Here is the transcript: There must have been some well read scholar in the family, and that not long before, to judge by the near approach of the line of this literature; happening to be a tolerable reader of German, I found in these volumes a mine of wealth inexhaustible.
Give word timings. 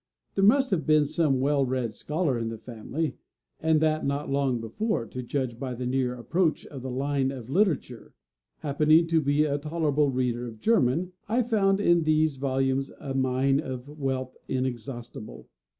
There 0.33 0.43
must 0.43 0.71
have 0.71 0.87
been 0.87 1.05
some 1.05 1.39
well 1.39 1.63
read 1.63 1.93
scholar 1.93 2.35
in 2.39 2.49
the 2.49 2.57
family, 2.57 3.17
and 3.59 3.79
that 3.81 4.03
not 4.03 4.31
long 4.31 4.59
before, 4.59 5.05
to 5.05 5.21
judge 5.21 5.59
by 5.59 5.75
the 5.75 5.85
near 5.85 6.15
approach 6.15 6.65
of 6.65 6.81
the 6.81 6.89
line 6.89 7.29
of 7.29 7.45
this 7.45 7.53
literature; 7.55 8.15
happening 8.61 9.05
to 9.05 9.21
be 9.21 9.43
a 9.45 9.59
tolerable 9.59 10.09
reader 10.09 10.47
of 10.47 10.59
German, 10.59 11.11
I 11.29 11.43
found 11.43 11.79
in 11.79 12.01
these 12.01 12.37
volumes 12.37 12.89
a 12.99 13.13
mine 13.13 13.59
of 13.59 13.87
wealth 13.87 14.35
inexhaustible. 14.47 15.47